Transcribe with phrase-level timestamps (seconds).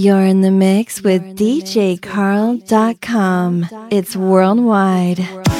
[0.00, 1.98] You're in the mix with DJCarl.com.
[3.90, 5.59] It's worldwide.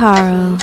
[0.00, 0.59] Carl.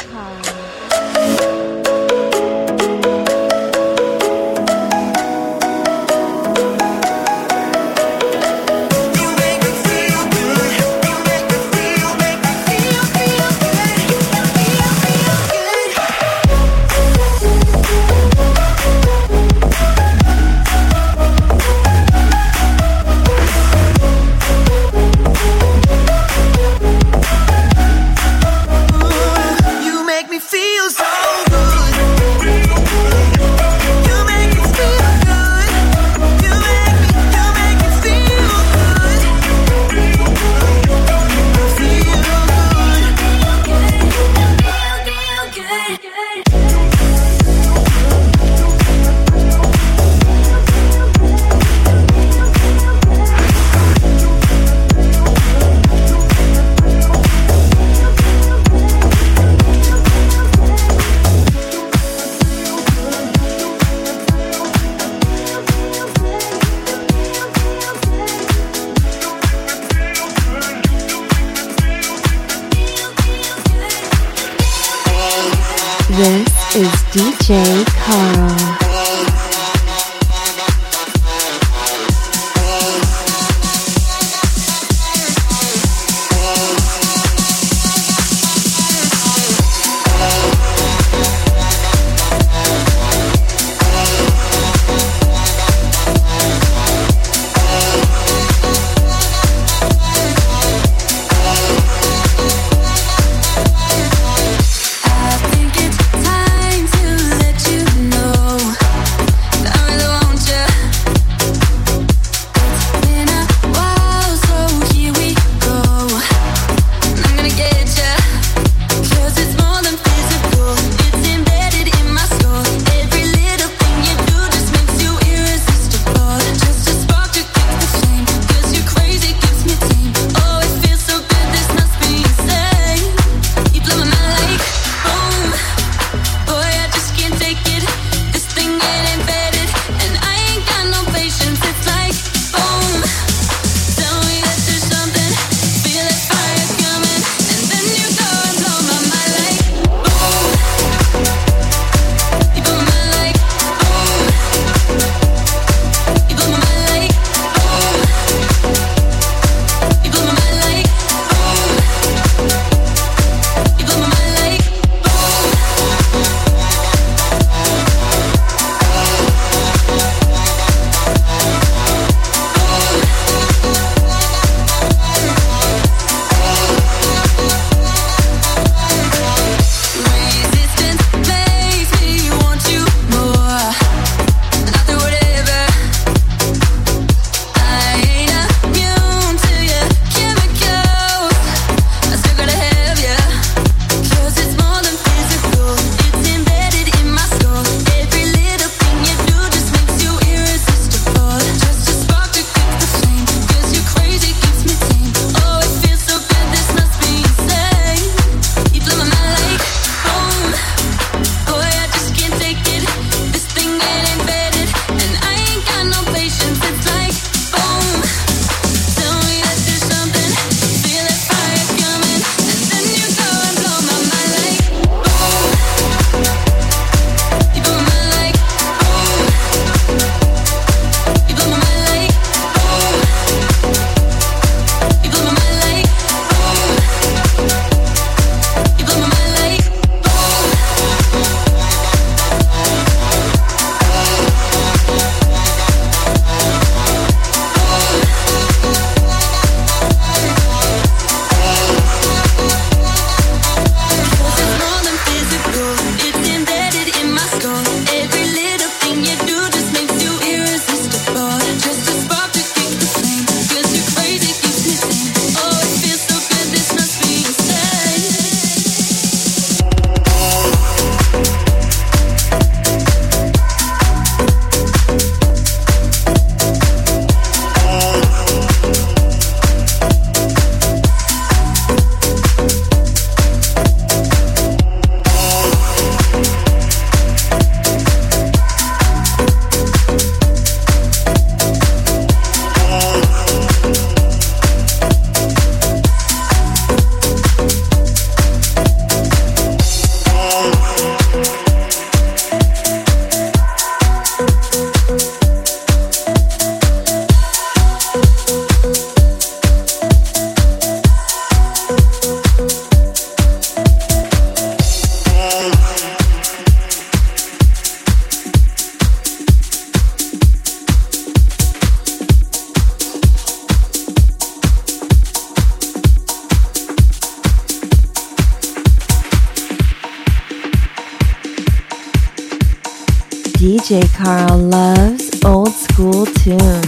[333.67, 336.66] DJ Carl loves old school tunes.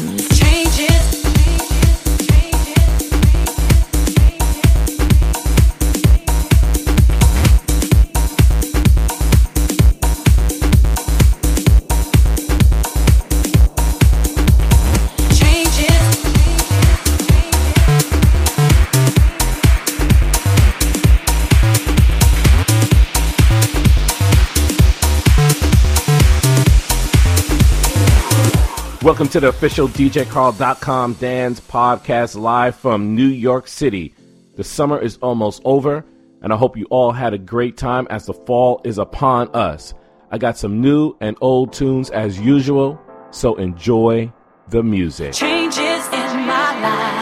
[29.20, 34.16] Welcome to the official DJCarl.com dance podcast live from New York City.
[34.56, 36.06] The summer is almost over,
[36.42, 39.94] and I hope you all had a great time as the fall is upon us.
[40.32, 42.98] I got some new and old tunes as usual,
[43.32, 44.32] so enjoy
[44.70, 45.34] the music.
[45.34, 47.19] Changes in my life.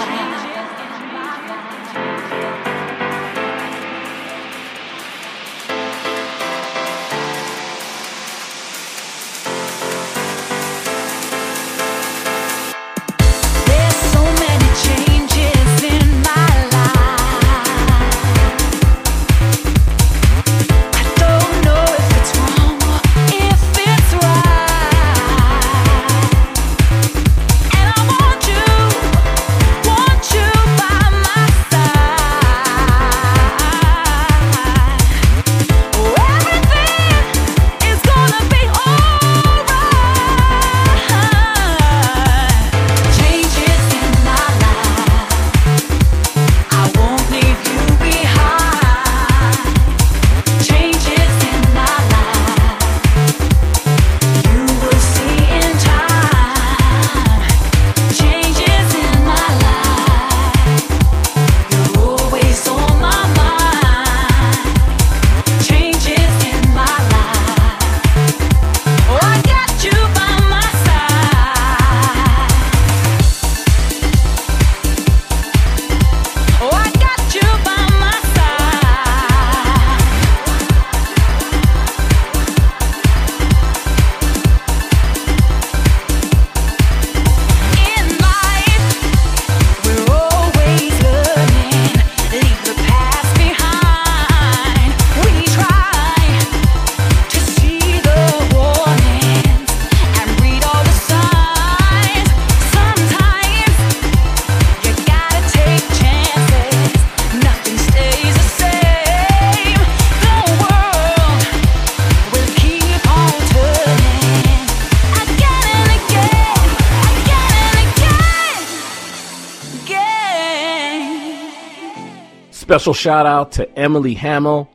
[122.78, 124.70] Special shout out to Emily Hamill,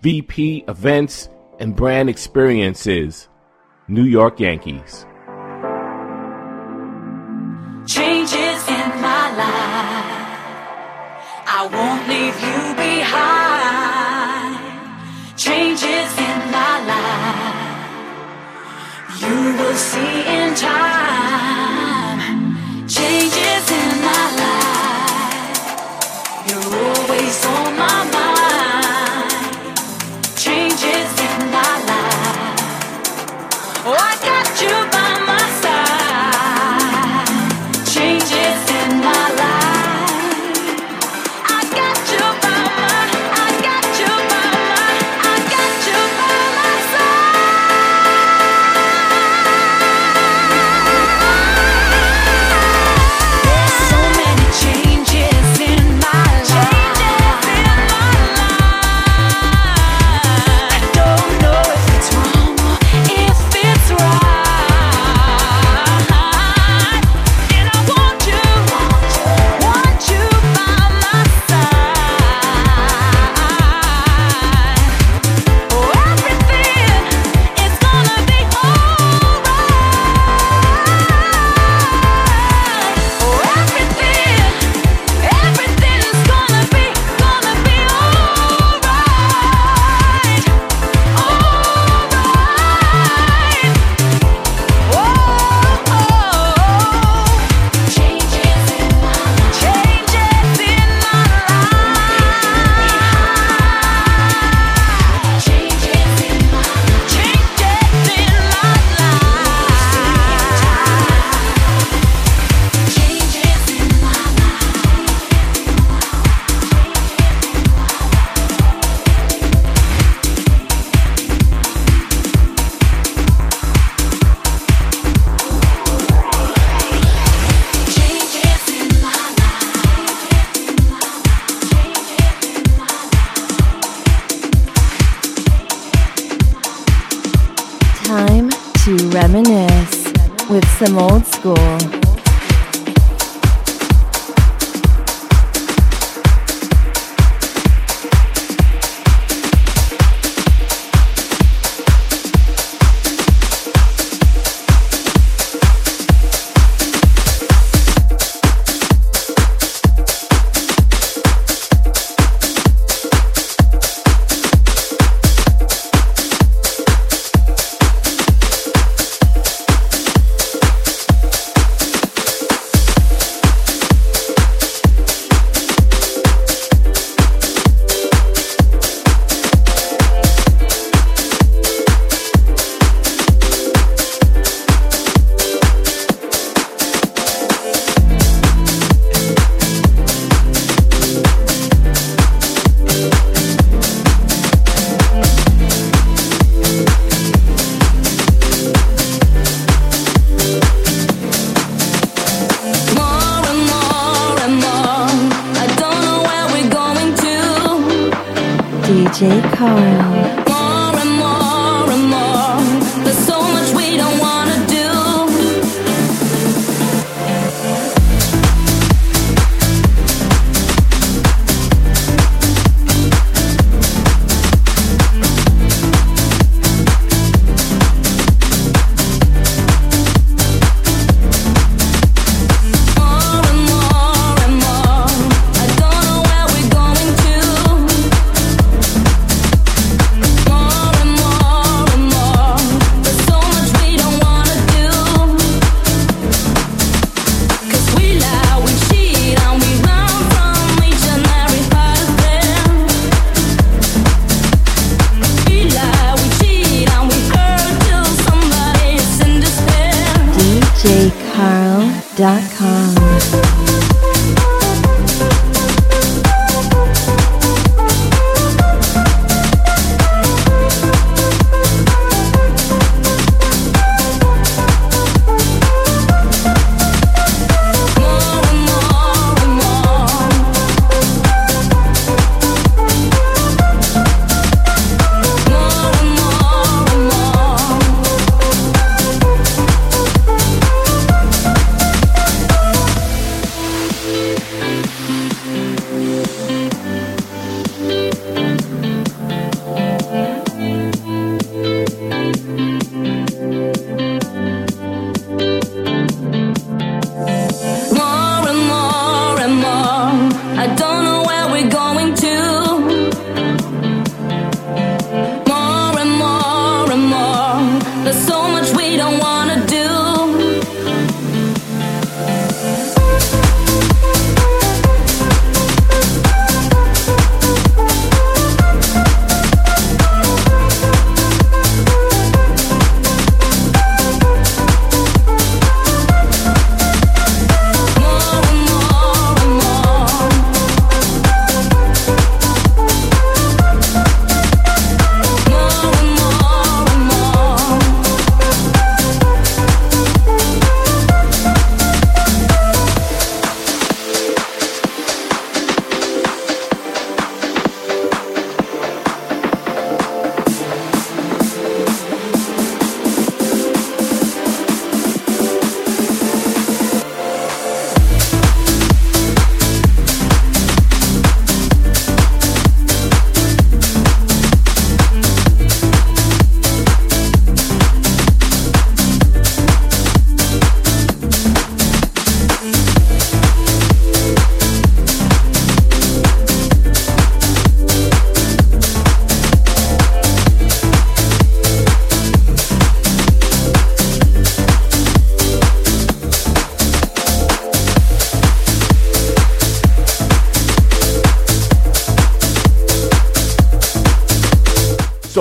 [0.00, 1.28] VP Events
[1.60, 3.28] and Brand Experiences,
[3.86, 5.06] New York Yankees.
[7.86, 10.34] changes in my life.
[11.46, 14.58] I won't leave you behind.
[15.38, 17.86] Changes in my life.
[19.22, 21.83] You will see in time.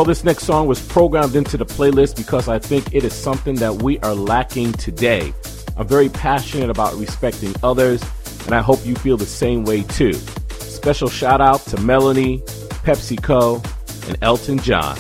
[0.05, 3.81] This next song was programmed into the playlist because I think it is something that
[3.81, 5.33] we are lacking today.
[5.75, 8.03] I'm very passionate about respecting others,
[8.45, 10.13] and I hope you feel the same way too.
[10.13, 12.39] Special shout out to Melanie,
[12.85, 13.65] PepsiCo,
[14.07, 14.97] and Elton John.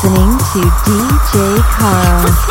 [0.00, 2.47] Listening to DJ Carl.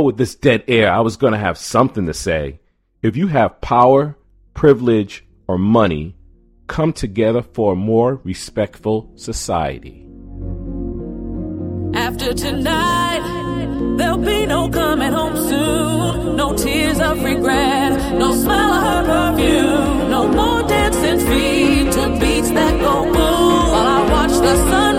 [0.00, 2.60] Know, with this dead air, I was going to have something to say.
[3.02, 4.16] If you have power,
[4.54, 6.16] privilege, or money,
[6.66, 10.06] come together for a more respectful society.
[11.94, 13.22] After tonight,
[13.96, 16.36] there'll be no coming home soon.
[16.36, 20.10] No tears of regret, no smell of her perfume.
[20.10, 23.14] No more dancing feet to beats that go boom.
[23.72, 24.89] While I watch the sunrise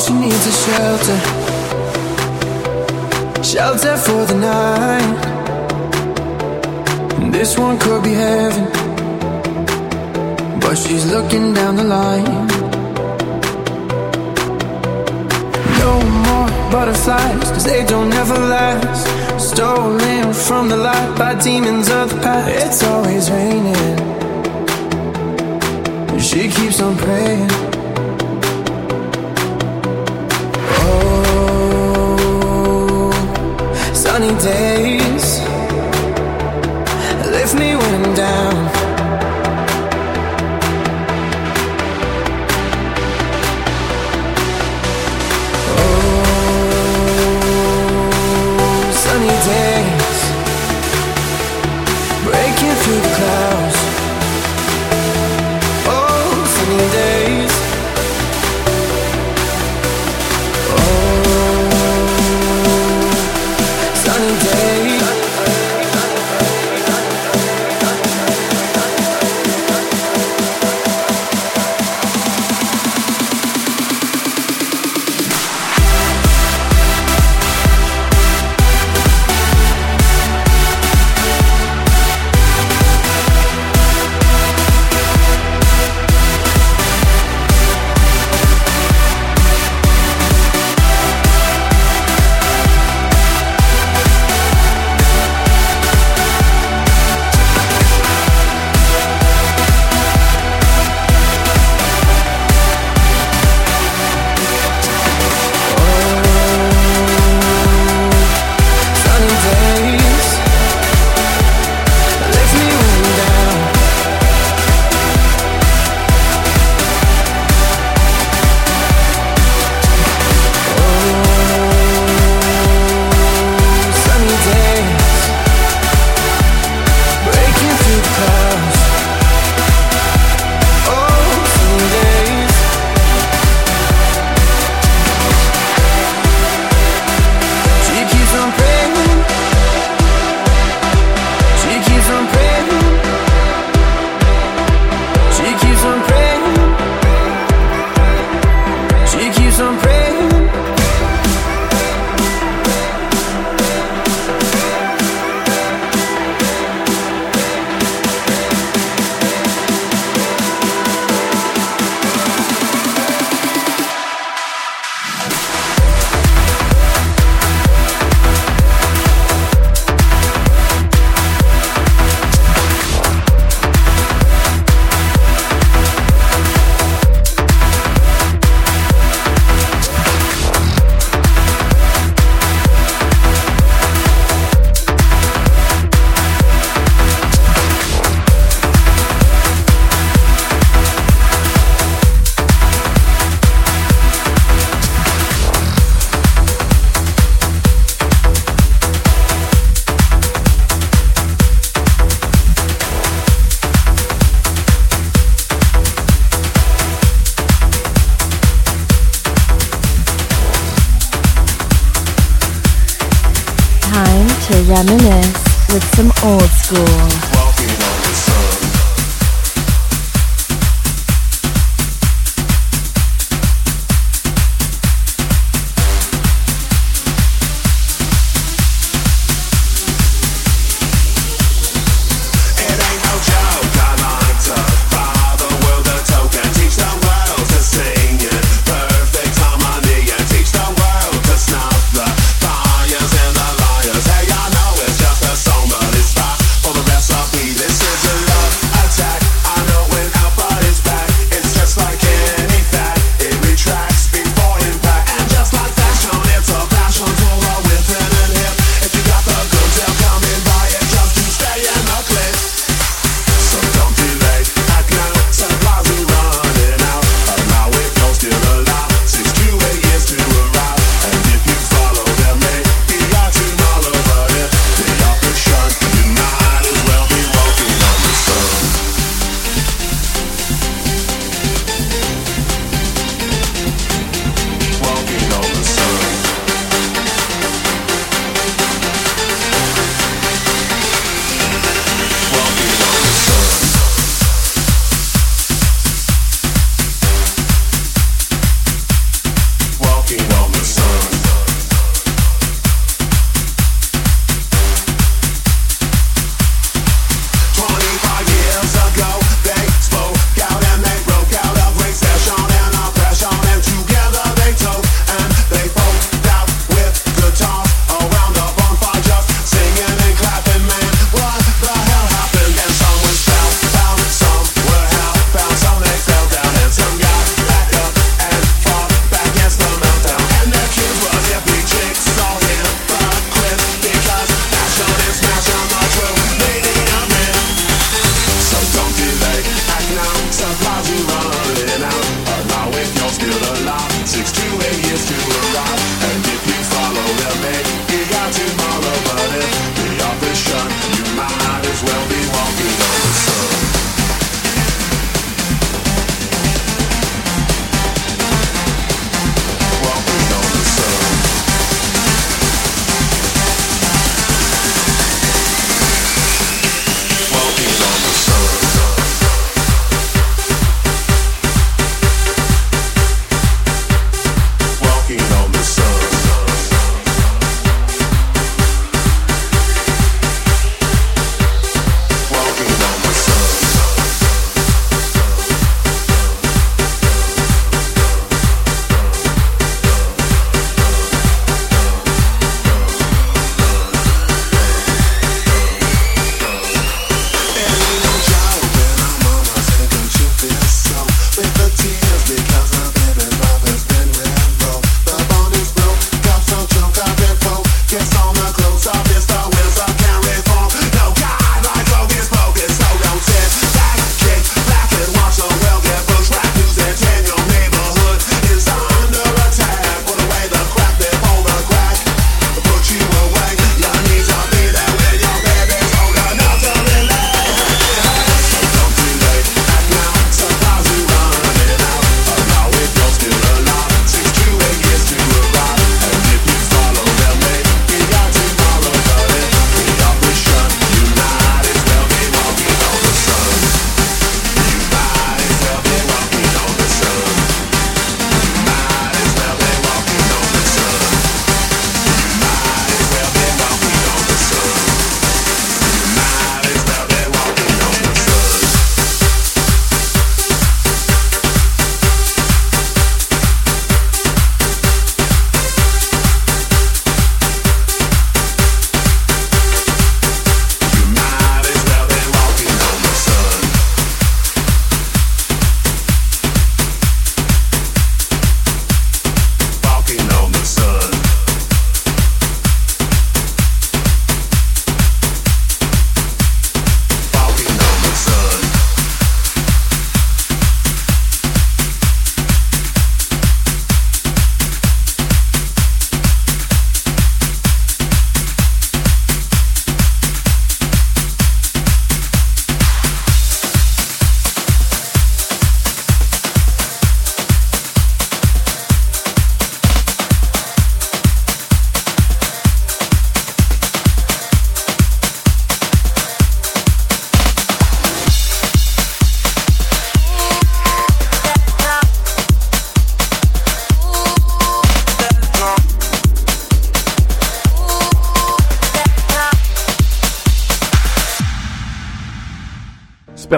[0.00, 1.18] She needs a shelter.
[3.42, 5.18] Shelter for the night.
[7.32, 8.64] This one could be heaven.
[10.60, 12.46] But she's looking down the line.
[15.82, 15.92] No
[16.26, 19.06] more butterflies, cause they don't ever last.
[19.50, 22.48] Stolen from the light by demons of the past.
[22.64, 23.98] It's always raining.
[26.20, 27.77] She keeps on praying.
[34.18, 34.97] sunny day.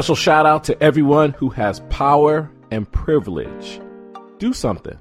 [0.01, 3.83] Special shout out to everyone who has power and privilege.
[4.39, 4.97] Do something.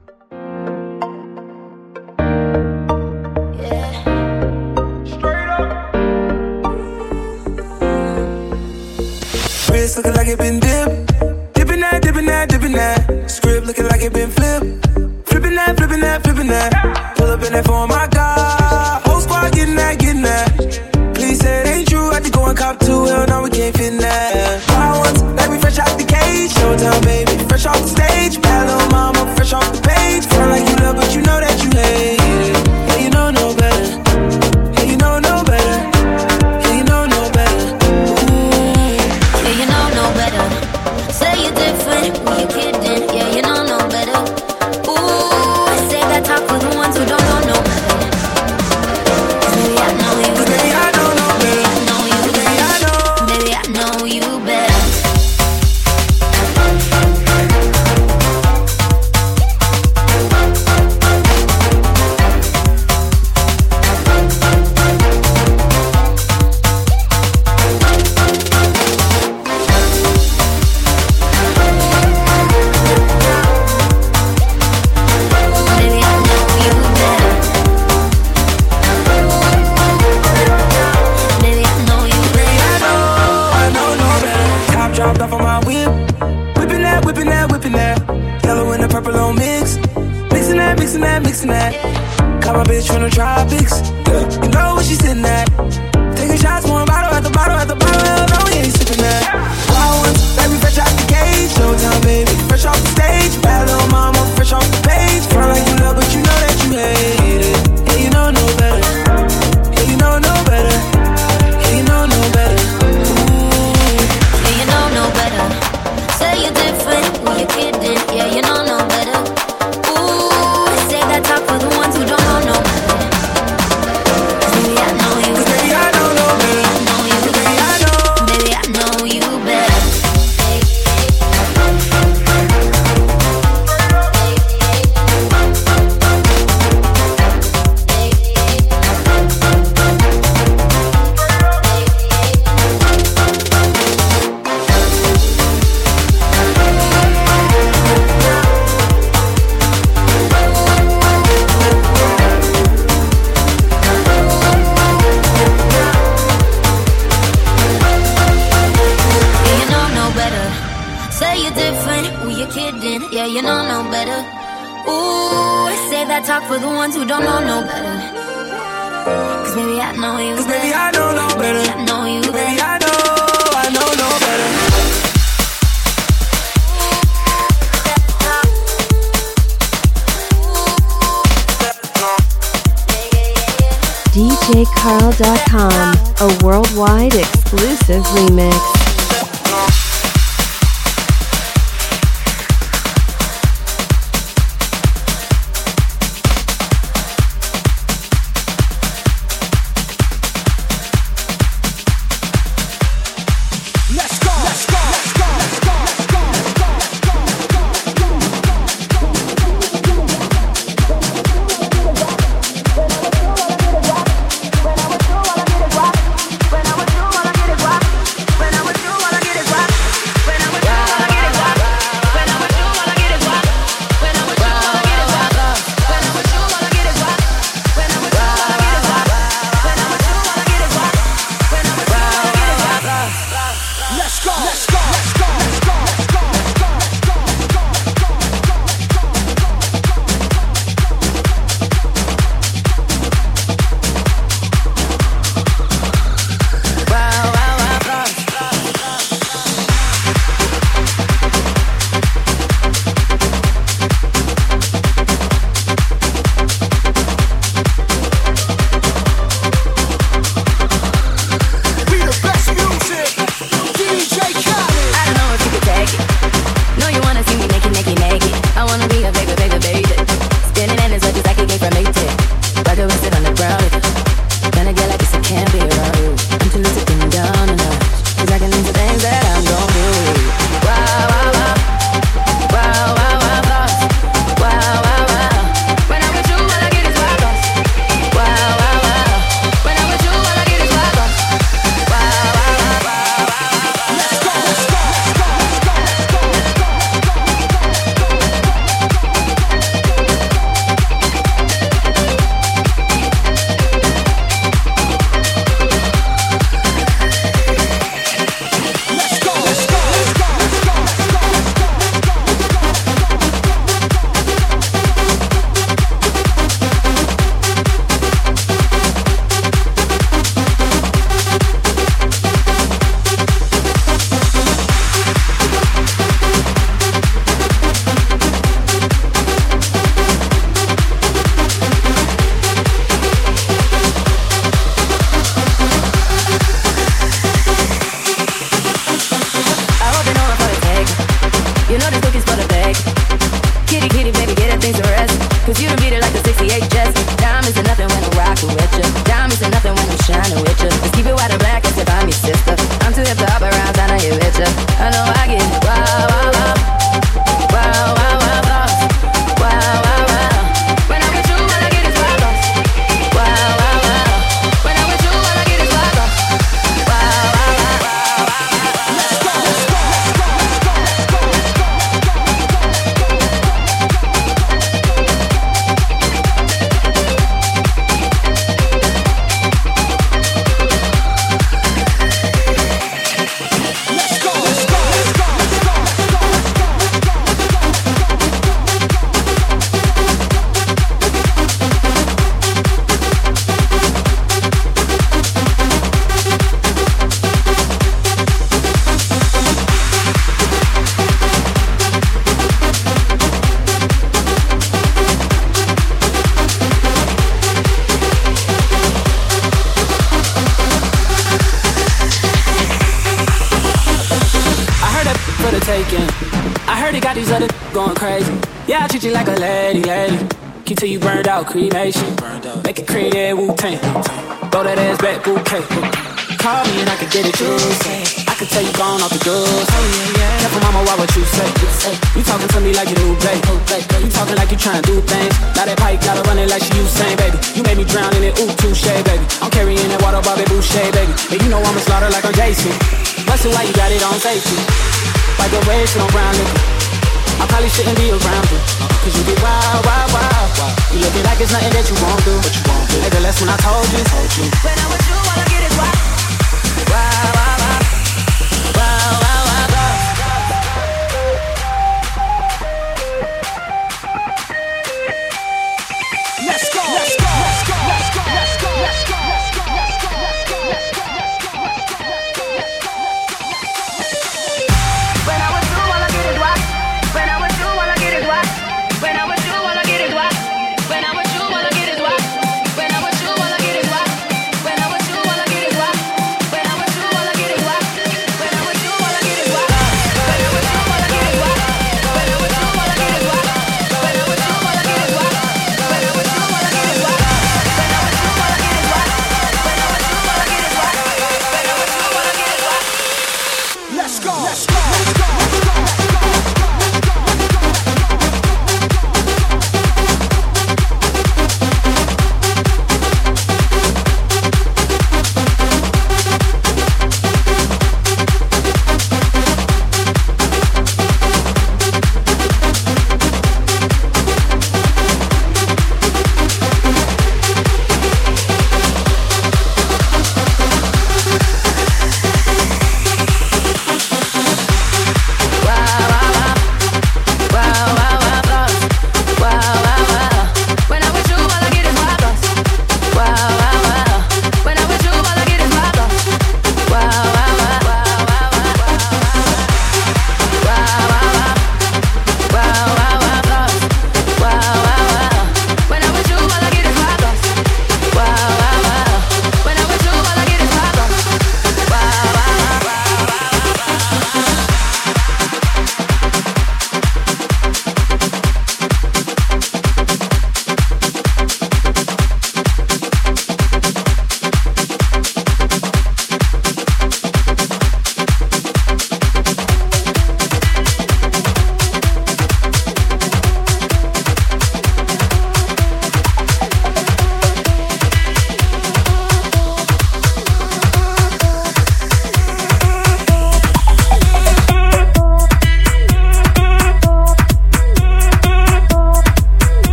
[185.22, 188.89] A worldwide exclusive remix.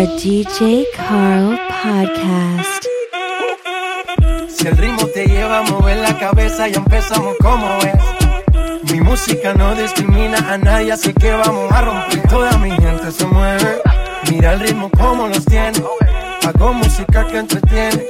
[0.00, 2.86] The DJ Carl Podcast.
[4.48, 8.90] Si el ritmo te lleva a mover la cabeza, ya empezamos como es.
[8.90, 12.28] Mi música no discrimina a nadie, así que vamos a romper.
[12.30, 13.82] Toda mi gente se mueve.
[14.30, 15.84] Mira el ritmo como los tiene.
[16.46, 18.06] Hago música que entretiene.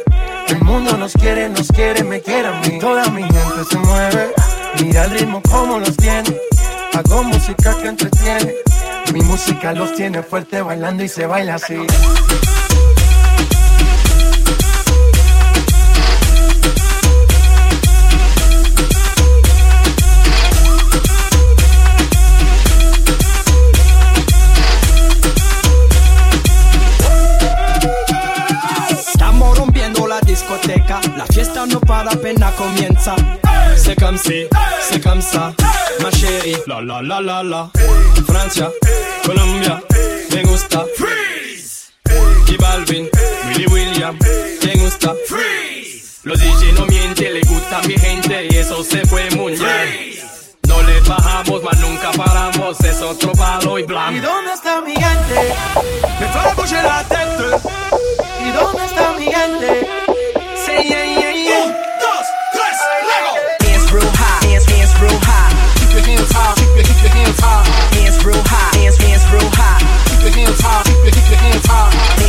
[0.46, 2.78] El mundo nos quiere, nos quiere, me quiere a mí.
[2.78, 4.32] Toda mi gente se mueve.
[4.80, 6.36] Mira el ritmo como los tiene.
[6.92, 8.54] Hago música que entretiene.
[9.12, 11.74] Mi música los tiene fuerte bailando y se baila así.
[28.90, 33.16] Estamos rompiendo la discoteca, la fiesta no para, pena comienza.
[33.82, 34.46] C'est comme si,
[34.82, 35.52] c'est comme ça,
[36.02, 36.56] ma chérie.
[36.66, 37.70] La la la la la.
[38.26, 38.70] Francia,
[39.24, 39.80] Colombia,
[40.32, 40.84] me gusta.
[40.96, 41.92] Freeze.
[42.48, 43.08] Y Balvin,
[43.48, 44.16] Willy William,
[44.64, 45.14] me gusta.
[45.26, 46.20] Freeze.
[46.24, 50.14] Los DJ no mienten, le gusta a mi gente y eso se fue muy bien.
[50.68, 54.20] No le bajamos, mas nunca paramos, es otro palo y ¿Y blanco.
[54.26, 55.54] dónde está mi gente?
[56.20, 57.56] Me fera bouger la tête.
[58.46, 59.88] ¿Y dónde está mi gente?
[60.70, 61.09] Yeah, yeah.
[67.38, 69.78] Hands real high, hands, hands real high.
[70.08, 71.66] Keep your hands high, keep your, keep your hands.
[71.66, 72.19] High,